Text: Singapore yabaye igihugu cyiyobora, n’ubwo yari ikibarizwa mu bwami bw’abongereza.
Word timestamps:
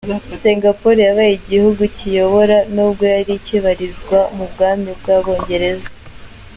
Singapore 0.41 0.99
yabaye 1.07 1.33
igihugu 1.35 1.83
cyiyobora, 1.97 2.57
n’ubwo 2.73 3.03
yari 3.13 3.31
ikibarizwa 3.39 4.19
mu 4.35 4.45
bwami 4.51 4.89
bw’abongereza. 4.99 5.91